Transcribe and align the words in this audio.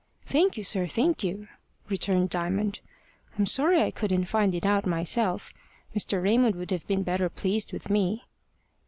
"Thank 0.25 0.57
you, 0.57 0.63
sir, 0.63 0.87
thank 0.87 1.23
you," 1.23 1.47
returned 1.87 2.31
Diamond. 2.31 2.79
"I'm 3.37 3.45
sorry 3.45 3.83
I 3.83 3.91
couldn't 3.91 4.25
find 4.25 4.55
it 4.55 4.65
out 4.65 4.87
myself; 4.87 5.53
Mr. 5.95 6.23
Raymond 6.23 6.55
would 6.55 6.71
have 6.71 6.87
been 6.87 7.03
better 7.03 7.29
pleased 7.29 7.71
with 7.71 7.87
me." 7.87 8.23